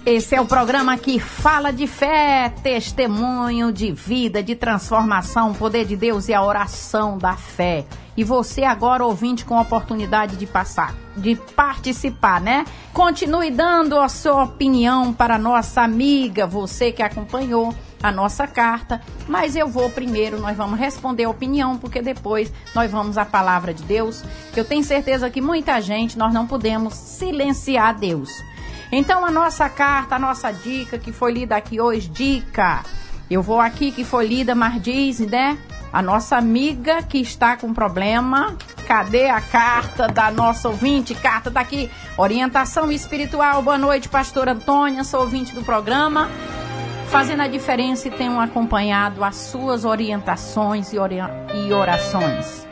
[0.04, 5.96] Esse é o programa que fala de fé, testemunho de vida, de transformação, poder de
[5.96, 7.86] Deus e a oração da fé.
[8.16, 12.64] E você agora ouvinte com a oportunidade de passar, de participar, né?
[12.92, 19.56] Continue dando a sua opinião para nossa amiga, você que acompanhou a nossa carta, mas
[19.56, 23.82] eu vou primeiro, nós vamos responder a opinião, porque depois nós vamos à palavra de
[23.82, 24.22] Deus,
[24.54, 28.30] eu tenho certeza que muita gente nós não podemos silenciar Deus.
[28.92, 32.82] Então a nossa carta, a nossa dica que foi lida aqui hoje, dica.
[33.28, 35.58] Eu vou aqui que foi lida, mas diz, né?
[35.92, 38.56] A nossa amiga que está com problema.
[38.86, 41.12] Cadê a carta da nossa ouvinte?
[41.14, 41.90] Carta tá aqui.
[42.16, 43.62] Orientação espiritual.
[43.62, 45.02] Boa noite, pastor Antônia.
[45.02, 46.30] Sou ouvinte do programa
[47.06, 51.18] fazendo a diferença e tenho acompanhado as suas orientações e, ori
[51.54, 52.66] e orações.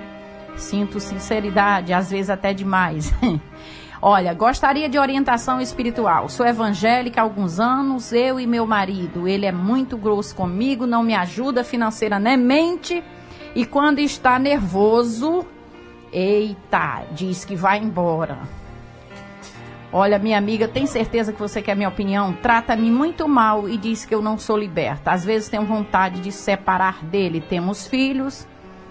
[0.57, 3.12] Sinto sinceridade, às vezes até demais.
[4.03, 6.29] Olha, gostaria de orientação espiritual.
[6.29, 9.27] Sou evangélica há alguns anos, eu e meu marido.
[9.27, 13.03] Ele é muito grosso comigo, não me ajuda financeiramente.
[13.55, 15.47] E quando está nervoso,
[16.12, 18.63] eita, diz que vai embora.
[19.96, 22.33] Olha, minha amiga, tem certeza que você quer minha opinião?
[22.42, 25.12] Trata-me muito mal e diz que eu não sou liberta.
[25.12, 27.40] Às vezes tenho vontade de separar dele.
[27.40, 28.44] Temos filhos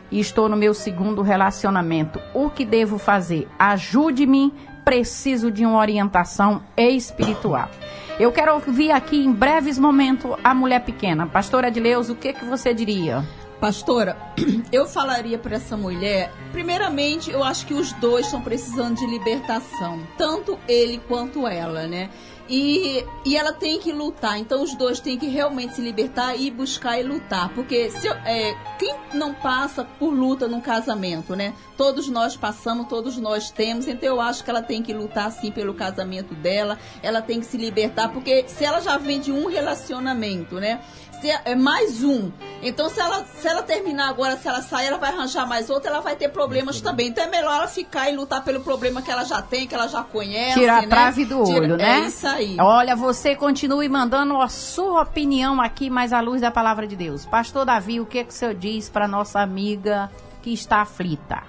[0.09, 2.21] e estou no meu segundo relacionamento.
[2.33, 3.49] O que devo fazer?
[3.59, 4.53] Ajude-me.
[4.85, 7.69] Preciso de uma orientação espiritual.
[8.17, 11.27] Eu quero ouvir aqui em breves momentos a mulher pequena.
[11.27, 13.25] Pastora Adileus, o que, que você diria?
[13.63, 14.17] Pastora,
[14.73, 20.05] eu falaria para essa mulher, primeiramente, eu acho que os dois estão precisando de libertação,
[20.17, 22.09] tanto ele quanto ela, né?
[22.49, 26.51] E, e ela tem que lutar, então os dois têm que realmente se libertar e
[26.51, 31.53] buscar e lutar, porque se, é, quem não passa por luta num casamento, né?
[31.77, 35.51] Todos nós passamos, todos nós temos, então eu acho que ela tem que lutar sim
[35.51, 39.47] pelo casamento dela, ela tem que se libertar, porque se ela já vem de um
[39.47, 40.81] relacionamento, né?
[41.23, 42.29] Ser é mais um.
[42.61, 45.89] Então, se ela, se ela terminar agora, se ela sair, ela vai arranjar mais outra,
[45.89, 47.07] ela vai ter problemas também.
[47.07, 49.87] Então, é melhor ela ficar e lutar pelo problema que ela já tem, que ela
[49.87, 50.59] já conhece.
[50.59, 50.85] Tirar né?
[50.85, 52.01] a trave do Tira, olho, né?
[52.01, 52.57] É isso aí.
[52.59, 57.25] Olha, você continue mandando a sua opinião aqui, mais à luz da palavra de Deus.
[57.25, 61.43] Pastor Davi, o que, que o senhor diz para nossa amiga que está aflita?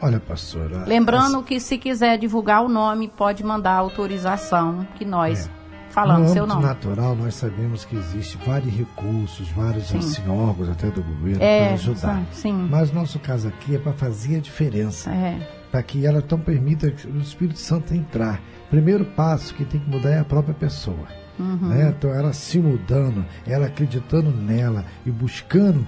[0.00, 0.84] Olha, pastora.
[0.86, 1.44] Lembrando as...
[1.46, 5.46] que se quiser divulgar o nome, pode mandar autorização que nós.
[5.46, 5.61] É
[5.92, 6.62] falando no seu nome.
[6.62, 11.74] natural, nós sabemos que existe vários recursos, vários assim, órgãos até do governo é, para
[11.74, 12.22] ajudar.
[12.32, 12.66] Sim.
[12.70, 15.10] Mas nosso caso aqui é para fazer a diferença.
[15.10, 15.38] É.
[15.70, 18.40] para que ela então permita o Espírito Santo entrar.
[18.70, 21.06] Primeiro passo que tem que mudar é a própria pessoa.
[21.38, 21.68] Uhum.
[21.68, 21.94] Né?
[21.96, 25.86] Então ela se mudando, ela acreditando nela e buscando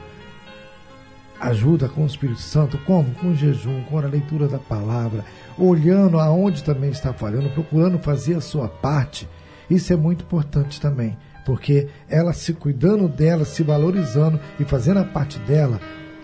[1.40, 3.10] ajuda com o Espírito Santo, como?
[3.16, 5.24] Com o jejum, com a leitura da palavra,
[5.58, 9.28] olhando aonde também está falhando, procurando fazer a sua parte.
[9.68, 15.04] Isso é muito importante também, porque ela se cuidando dela, se valorizando e fazendo a
[15.04, 15.80] parte dela,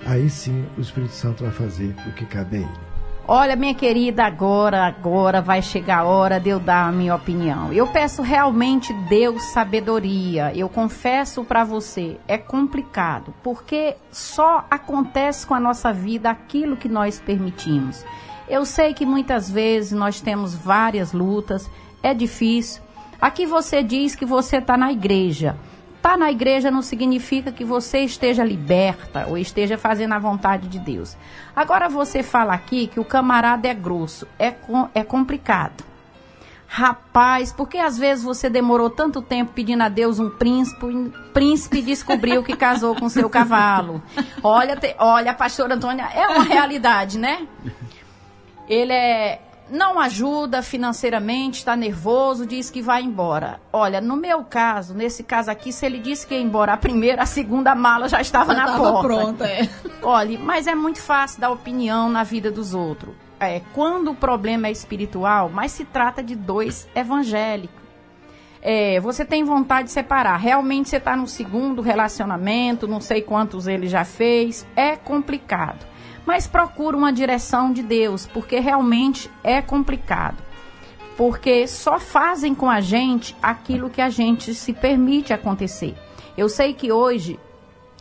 [0.07, 2.91] aí sim o Espírito Santo vai fazer o que cabe a ele.
[3.33, 7.73] Olha, minha querida, agora, agora vai chegar a hora de eu dar a minha opinião.
[7.73, 10.53] Eu peço realmente Deus sabedoria.
[10.53, 16.89] Eu confesso para você, é complicado, porque só acontece com a nossa vida aquilo que
[16.89, 18.05] nós permitimos.
[18.49, 21.71] Eu sei que muitas vezes nós temos várias lutas,
[22.03, 22.83] é difícil.
[23.21, 25.57] Aqui você diz que você está na igreja.
[25.97, 30.67] Estar tá na igreja não significa que você esteja liberta ou esteja fazendo a vontade
[30.67, 31.15] de Deus.
[31.55, 34.27] Agora você fala aqui que o camarada é grosso.
[34.39, 34.55] É,
[34.95, 35.85] é complicado.
[36.67, 41.83] Rapaz, porque às vezes você demorou tanto tempo pedindo a Deus um príncipe, o príncipe
[41.83, 44.01] descobriu que casou com seu cavalo.
[44.41, 47.47] Olha, te, olha, pastor Antônia, é uma realidade, né?
[48.69, 53.61] Ele é não ajuda financeiramente, está nervoso, diz que vai embora.
[53.73, 57.23] Olha, no meu caso, nesse caso aqui, se ele disse que ia embora a primeira,
[57.23, 59.09] a segunda mala já estava já na porta.
[59.09, 59.69] pronta, é.
[60.03, 63.15] Olha, mas é muito fácil dar opinião na vida dos outros.
[63.39, 67.81] É, quando o problema é espiritual, mas se trata de dois evangélicos.
[68.63, 70.37] É, você tem vontade de separar.
[70.37, 74.67] Realmente você está no segundo relacionamento, não sei quantos ele já fez.
[74.77, 75.90] É complicado
[76.27, 80.39] mas procura uma direção de Deus, porque realmente é complicado.
[81.17, 85.95] Porque só fazem com a gente aquilo que a gente se permite acontecer.
[86.37, 87.39] Eu sei que hoje,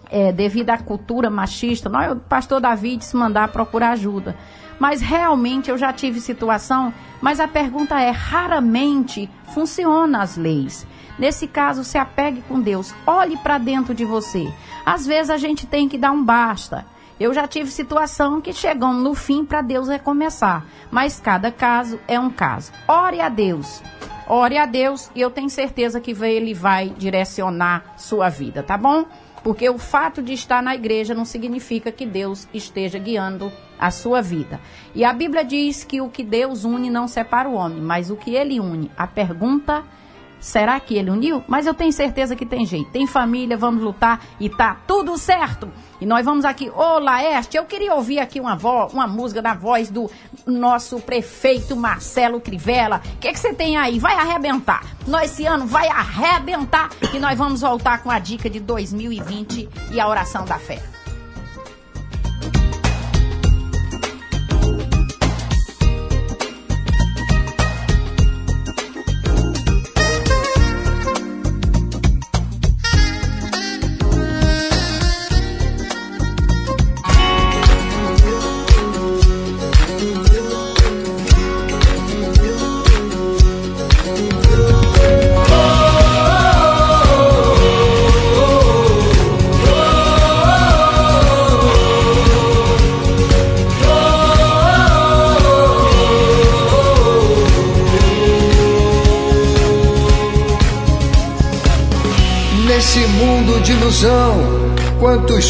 [0.09, 4.37] é, devido à cultura machista, nós, o pastor Davi disse mandar procurar ajuda.
[4.79, 10.87] Mas realmente eu já tive situação, mas a pergunta é: raramente funciona as leis.
[11.19, 14.49] Nesse caso, se apegue com Deus, olhe para dentro de você.
[14.85, 16.85] Às vezes a gente tem que dar um basta.
[17.19, 22.17] Eu já tive situação que chegamos no fim para Deus recomeçar, mas cada caso é
[22.17, 22.71] um caso.
[22.87, 23.83] Ore a Deus.
[24.25, 29.05] Ore a Deus e eu tenho certeza que ele vai direcionar sua vida, tá bom?
[29.43, 34.21] Porque o fato de estar na igreja não significa que Deus esteja guiando a sua
[34.21, 34.59] vida.
[34.93, 38.15] E a Bíblia diz que o que Deus une não separa o homem, mas o
[38.15, 38.91] que ele une.
[38.95, 39.98] A pergunta é
[40.39, 41.43] Será que ele uniu?
[41.47, 42.91] Mas eu tenho certeza que tem jeito.
[42.91, 45.71] Tem família, vamos lutar e tá tudo certo.
[46.01, 49.53] E nós vamos aqui, ô Laeste, eu queria ouvir aqui uma, voz, uma música da
[49.53, 50.09] voz do
[50.45, 53.01] nosso prefeito Marcelo Crivella.
[53.15, 53.99] O que, que você tem aí?
[53.99, 54.83] Vai arrebentar.
[55.05, 59.99] Nós esse ano vai arrebentar e nós vamos voltar com a dica de 2020 e
[59.99, 60.98] a oração da fé.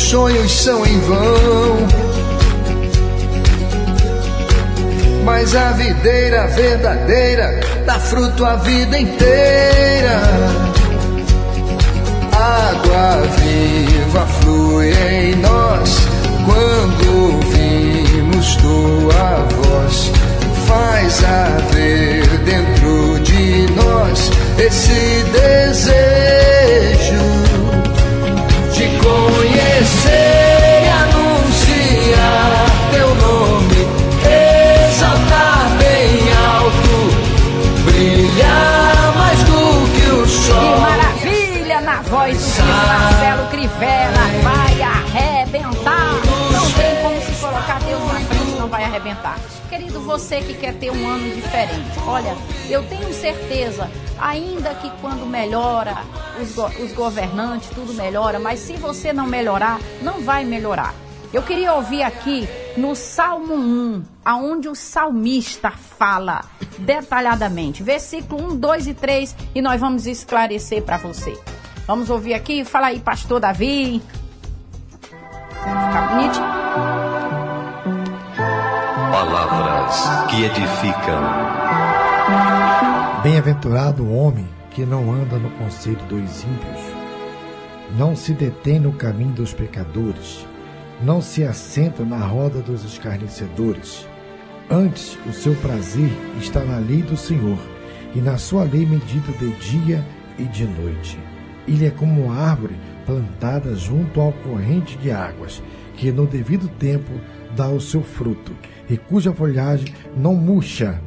[0.10, 1.88] Sonhos são em vão.
[5.24, 10.20] Mas a videira verdadeira dá fruto a vida inteira.
[12.32, 16.00] Água viva flui em nós
[16.44, 20.12] quando ouvimos tua voz.
[20.66, 26.19] Faz haver dentro de nós esse desejo
[48.70, 49.40] vai arrebentar.
[49.68, 52.36] Querido, você que quer ter um ano diferente, olha,
[52.70, 53.90] eu tenho certeza,
[54.20, 55.98] ainda que quando melhora
[56.42, 60.94] os, go os governantes, tudo melhora, mas se você não melhorar, não vai melhorar.
[61.32, 66.44] Eu queria ouvir aqui no Salmo 1, aonde o salmista fala
[66.80, 71.38] detalhadamente, versículo 1, 2 e 3, e nós vamos esclarecer para você.
[71.86, 74.02] Vamos ouvir aqui, fala aí, pastor Davi.
[79.90, 81.22] Palavras que edificam.
[83.24, 86.80] Bem-aventurado o homem que não anda no conselho dos ímpios,
[87.98, 90.46] não se detém no caminho dos pecadores,
[91.02, 94.08] não se assenta na roda dos escarnecedores.
[94.70, 97.58] Antes, o seu prazer está na lei do Senhor,
[98.14, 100.06] e na sua lei medita de dia
[100.38, 101.18] e de noite.
[101.68, 102.76] Ele é como uma árvore
[103.08, 105.64] plantada junto ao corrente de águas,
[105.96, 107.12] que no devido tempo
[107.56, 108.54] dá o seu fruto,
[108.90, 111.02] e cuja folhagem não murcha.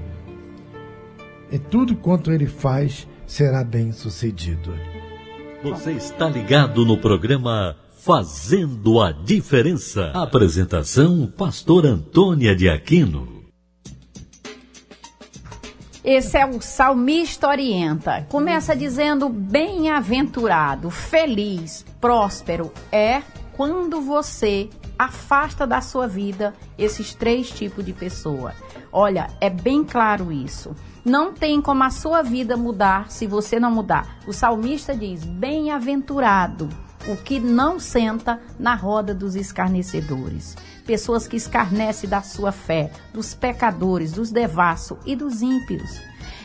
[1.51, 4.73] E tudo quanto ele faz será bem sucedido.
[5.63, 10.11] Você está ligado no programa Fazendo a Diferença.
[10.15, 13.43] Apresentação: Pastor Antônia de Aquino.
[16.05, 18.27] Esse é o Salmista Orienta.
[18.29, 23.23] Começa dizendo: Bem-aventurado, feliz, próspero é
[23.53, 24.69] quando você
[25.05, 28.55] afasta da sua vida esses três tipos de pessoa.
[28.93, 30.75] Olha, é bem claro isso.
[31.05, 34.19] Não tem como a sua vida mudar se você não mudar.
[34.27, 36.69] O salmista diz: Bem-aventurado
[37.09, 40.57] o que não senta na roda dos escarnecedores.
[40.87, 46.01] Pessoas que escarnecem da sua fé, dos pecadores, dos devassos e dos ímpios.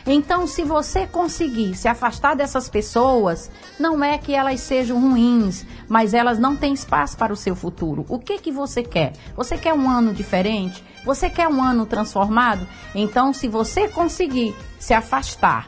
[0.06, 6.14] Então, se você conseguir se afastar dessas pessoas, não é que elas sejam ruins, mas
[6.14, 8.04] elas não têm espaço para o seu futuro.
[8.08, 9.12] O que que você quer?
[9.36, 10.82] Você quer um ano diferente?
[11.04, 12.66] Você quer um ano transformado?
[12.94, 15.66] Então, se você conseguir se afastar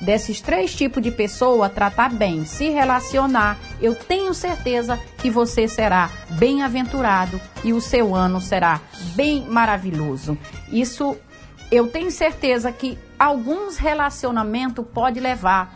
[0.00, 6.10] desses três tipos de pessoa, tratar bem, se relacionar, eu tenho certeza que você será
[6.30, 8.80] bem-aventurado e o seu ano será
[9.14, 10.36] bem maravilhoso.
[10.70, 11.16] Isso
[11.70, 15.74] eu tenho certeza que alguns relacionamentos pode levar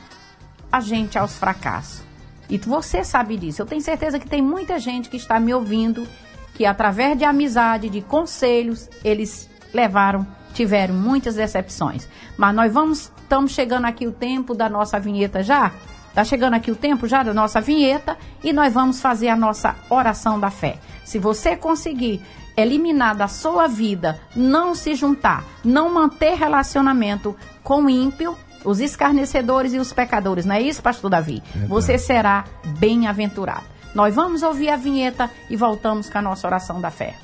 [0.70, 2.02] a gente aos fracassos.
[2.48, 3.62] E você sabe disso.
[3.62, 6.06] Eu tenho certeza que tem muita gente que está me ouvindo
[6.54, 12.08] que através de amizade, de conselhos, eles levaram, tiveram muitas decepções.
[12.36, 15.70] Mas nós vamos Estamos chegando aqui o tempo da nossa vinheta já.
[16.08, 19.76] Está chegando aqui o tempo já da nossa vinheta e nós vamos fazer a nossa
[19.90, 20.78] oração da fé.
[21.04, 22.22] Se você conseguir
[22.60, 29.72] eliminar da sua vida, não se juntar, não manter relacionamento com o ímpio, os escarnecedores
[29.72, 31.42] e os pecadores, não é isso, pastor Davi?
[31.68, 32.44] Você será
[32.78, 33.64] bem-aventurado.
[33.94, 37.14] Nós vamos ouvir a vinheta e voltamos com a nossa oração da fé.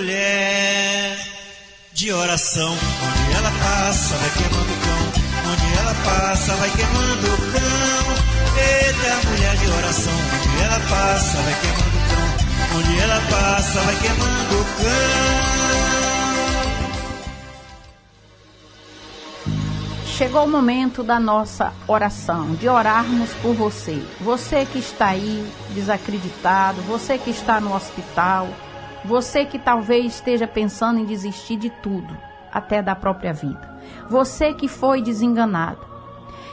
[0.00, 1.16] mulher
[1.92, 2.72] de oração.
[2.72, 4.74] Onde ela passa, vai queimando o cão.
[4.76, 4.79] Onde
[5.90, 8.14] ela passa, vai queimando o cão.
[8.56, 10.12] Eita, mulher de oração.
[10.36, 12.78] Onde ela passa, vai queimando o cão.
[12.78, 15.60] Onde ela passa, vai queimando o cão.
[20.06, 24.00] Chegou o momento da nossa oração, de orarmos por você.
[24.20, 28.48] Você que está aí desacreditado, você que está no hospital,
[29.04, 32.14] você que talvez esteja pensando em desistir de tudo,
[32.52, 33.78] até da própria vida.
[34.08, 35.90] Você que foi desenganado.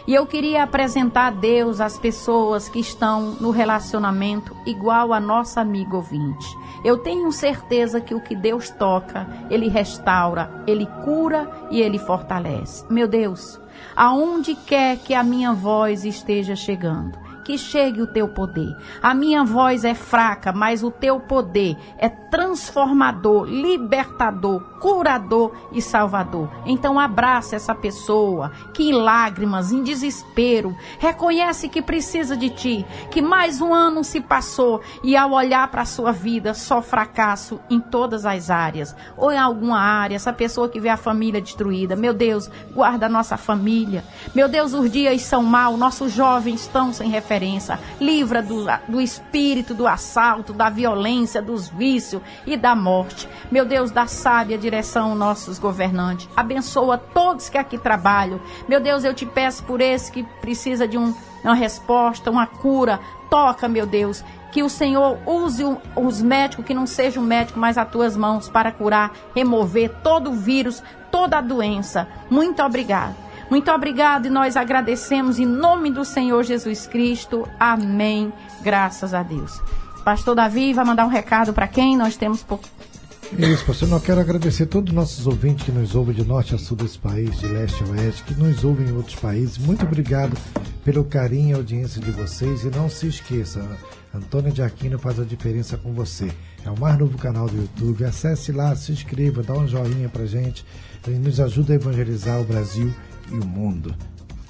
[0.08, 5.60] E eu queria apresentar a Deus às pessoas que estão no relacionamento igual a nossa
[5.60, 6.48] amiga ouvinte.
[6.82, 12.86] Eu tenho certeza que o que Deus toca, Ele restaura, Ele cura e Ele fortalece.
[12.90, 13.60] Meu Deus,
[13.94, 18.76] aonde quer que a minha voz esteja chegando, que chegue o teu poder.
[19.02, 26.50] A minha voz é fraca, mas o teu poder é transformador, libertador, curador e salvador.
[26.66, 33.22] Então abraça essa pessoa que em lágrimas, em desespero, reconhece que precisa de ti, que
[33.22, 37.80] mais um ano se passou e ao olhar para a sua vida só fracasso em
[37.80, 41.96] todas as áreas, ou em alguma área, essa pessoa que vê a família destruída.
[41.96, 44.04] Meu Deus, guarda a nossa família.
[44.36, 47.37] Meu Deus, os dias são maus, nossos jovens estão sem referência.
[48.00, 53.28] Livra do, do espírito do assalto, da violência, dos vícios e da morte.
[53.52, 56.30] Meu Deus, dá sábia direção nossos governantes.
[56.36, 58.40] Abençoa todos que aqui trabalham.
[58.68, 61.14] Meu Deus, eu te peço por esse que precisa de um,
[61.44, 63.00] uma resposta, uma cura.
[63.30, 65.64] Toca, meu Deus, que o Senhor use
[65.96, 70.34] os médicos, que não sejam médicos, mas as tuas mãos para curar, remover todo o
[70.34, 70.82] vírus,
[71.12, 72.08] toda a doença.
[72.30, 73.27] Muito obrigado.
[73.50, 77.48] Muito obrigado e nós agradecemos em nome do Senhor Jesus Cristo.
[77.60, 78.32] Amém.
[78.62, 79.62] Graças a Deus.
[80.04, 81.98] Pastor Davi vai mandar um recado para quem?
[81.98, 82.68] Nós temos pouco.
[83.38, 83.90] Isso, pastor.
[83.90, 86.78] Eu quero agradecer a todos os nossos ouvintes que nos ouvem de norte a sul
[86.78, 89.58] desse país, de leste a oeste, que nos ouvem em outros países.
[89.58, 90.38] Muito obrigado
[90.86, 92.64] pelo carinho e audiência de vocês.
[92.64, 93.66] E não se esqueça,
[94.14, 96.32] Antônia de Aquino faz a diferença com você.
[96.66, 98.06] É o mais novo canal do YouTube.
[98.06, 100.66] Acesse lá, se inscreva, dá um joinha pra gente.
[101.06, 102.94] E nos ajuda a evangelizar o Brasil
[103.32, 103.96] e o mundo.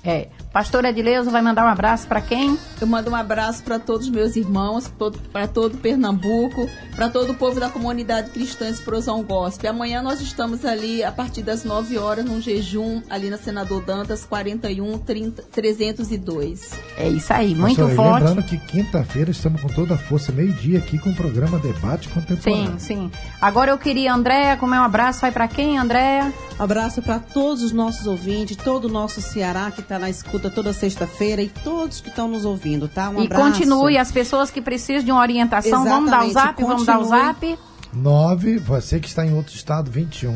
[0.07, 0.29] É.
[0.53, 2.57] Pastora Edileuza vai mandar um abraço para quem?
[2.79, 4.91] Eu mando um abraço para todos os meus irmãos,
[5.33, 9.69] para todo Pernambuco, para todo o povo da comunidade cristã Explosão Gospel.
[9.69, 14.23] Amanhã nós estamos ali a partir das 9 horas num jejum ali na Senador Dantas
[14.23, 16.71] 41 30, 302.
[16.97, 18.23] É isso aí, muito Pastora, forte.
[18.23, 22.79] Lembrando que quinta-feira estamos com toda a força, meio-dia aqui com o programa Debate Contemporâneo.
[22.79, 23.11] Sim, sim.
[23.41, 26.33] Agora eu queria, Andréa, como é um abraço, vai para quem, Andréa?
[26.57, 30.73] Abraço para todos os nossos ouvintes, todo o nosso Ceará que está na escuta toda
[30.73, 33.09] sexta-feira e todos que estão nos ouvindo, tá?
[33.09, 33.43] Um e abraço.
[33.43, 35.93] continue, as pessoas que precisam de uma orientação, Exatamente.
[35.93, 36.69] vamos dar o zap, continue.
[36.69, 37.59] vamos dar o zap.
[37.93, 40.31] 9, você que está em outro estado, 21,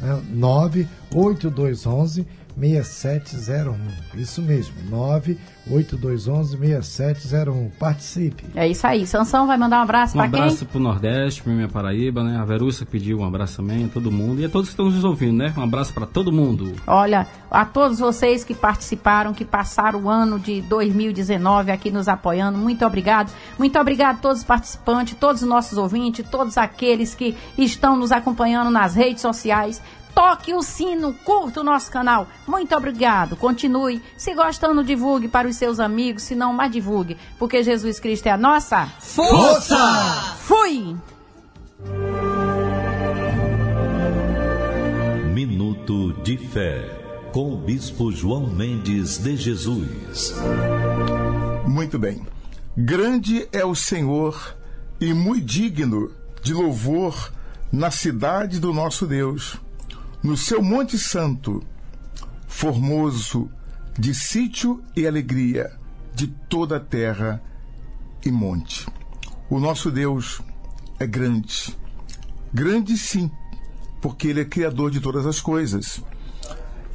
[0.00, 0.20] né?
[0.30, 2.26] 98211
[2.56, 3.76] 6701.
[4.14, 4.74] Isso mesmo,
[5.68, 7.70] 98211-6701.
[7.78, 8.44] Participe.
[8.54, 9.06] É isso aí.
[9.06, 10.38] Sansão vai mandar um abraço um para quem?
[10.38, 12.38] Um abraço pro Nordeste, pra minha Paraíba, né?
[12.38, 15.02] A Verussa pediu um abraço também a todo mundo e a todos que estão nos
[15.04, 15.52] ouvindo, né?
[15.56, 16.74] Um abraço para todo mundo.
[16.86, 22.56] Olha, a todos vocês que participaram, que passaram o ano de 2019 aqui nos apoiando,
[22.56, 23.32] muito obrigado.
[23.58, 28.12] Muito obrigado a todos os participantes, todos os nossos ouvintes, todos aqueles que estão nos
[28.12, 29.82] acompanhando nas redes sociais
[30.14, 32.28] toque o sino, curta o nosso canal.
[32.46, 33.36] Muito obrigado.
[33.36, 34.00] Continue.
[34.16, 36.22] Se gostando, divulgue para os seus amigos.
[36.22, 37.16] Se não, mais divulgue.
[37.38, 39.76] Porque Jesus Cristo é a nossa força.
[40.38, 40.96] Fui!
[45.34, 47.00] Minuto de Fé.
[47.32, 50.32] Com o Bispo João Mendes de Jesus.
[51.66, 52.24] Muito bem.
[52.76, 54.56] Grande é o Senhor
[55.00, 57.32] e muito digno de louvor
[57.72, 59.58] na cidade do nosso Deus
[60.24, 61.62] no seu Monte Santo,
[62.48, 63.50] formoso
[63.98, 65.70] de sítio e alegria
[66.14, 67.42] de toda a terra
[68.24, 68.86] e monte.
[69.50, 70.40] O nosso Deus
[70.98, 71.76] é grande.
[72.54, 73.30] Grande sim,
[74.00, 76.02] porque ele é criador de todas as coisas.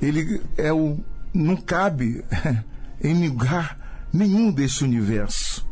[0.01, 0.97] Ele é o
[1.31, 2.25] não cabe
[2.99, 5.63] em lugar nenhum deste universo.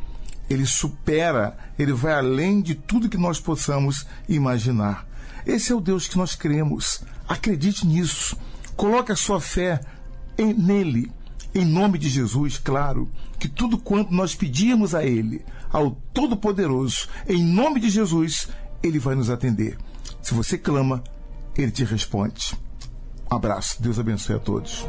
[0.48, 5.08] Ele supera, ele vai além de tudo que nós possamos imaginar.
[5.44, 7.02] Esse é o Deus que nós cremos.
[7.28, 8.38] Acredite nisso.
[8.76, 9.80] Coloque a sua fé
[10.38, 11.12] em, nele.
[11.54, 13.10] Em nome de Jesus, claro,
[13.40, 18.48] que tudo quanto nós pedimos a Ele, ao Todo-Poderoso, em nome de Jesus,
[18.84, 19.78] Ele vai nos atender.
[20.22, 21.04] Se você clama,
[21.58, 22.56] Ele te responde.
[23.32, 23.82] Um abraço.
[23.82, 24.86] Deus abençoe a todos.